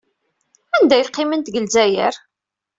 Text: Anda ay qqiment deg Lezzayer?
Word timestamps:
Anda 0.75 0.93
ay 0.95 1.05
qqiment 1.07 1.45
deg 1.47 1.55
Lezzayer? 1.61 2.15